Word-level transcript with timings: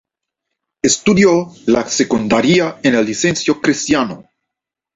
Estudió 0.81 1.51
la 1.67 1.87
secundaria 1.87 2.79
en 2.81 2.95
el 2.95 3.05
Liceo 3.05 3.61
Cristiano. 3.61 4.31